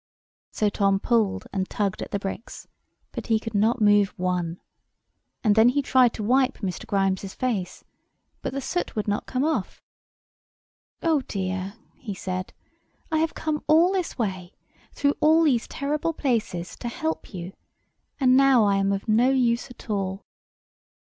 So 0.49 0.67
Tom 0.69 0.99
pulled 0.99 1.45
and 1.53 1.69
tugged 1.69 2.01
at 2.01 2.09
the 2.09 2.17
bricks: 2.17 2.67
but 3.11 3.27
he 3.27 3.39
could 3.39 3.53
not 3.53 3.81
move 3.83 4.15
one. 4.17 4.59
And 5.43 5.53
then 5.53 5.69
he 5.69 5.83
tried 5.83 6.11
to 6.15 6.23
wipe 6.23 6.57
Mr. 6.57 6.87
Grimes' 6.87 7.35
face: 7.35 7.83
but 8.41 8.51
the 8.51 8.61
soot 8.61 8.95
would 8.95 9.07
not 9.07 9.27
come 9.27 9.43
off. 9.45 9.83
"Oh, 11.03 11.21
dear!" 11.27 11.75
he 11.99 12.15
said. 12.15 12.51
"I 13.11 13.19
have 13.19 13.35
come 13.35 13.63
all 13.67 13.91
this 13.93 14.17
way, 14.17 14.53
through 14.91 15.13
all 15.19 15.43
these 15.43 15.67
terrible 15.67 16.13
places, 16.13 16.75
to 16.77 16.87
help 16.87 17.31
you, 17.31 17.53
and 18.19 18.35
now 18.35 18.65
I 18.65 18.77
am 18.77 18.91
of 18.91 19.07
no 19.07 19.29
use 19.29 19.69
at 19.69 19.87
all." 19.87 20.25